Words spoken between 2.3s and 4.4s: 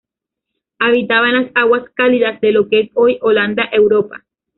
de lo que es hoy Holanda, Europa.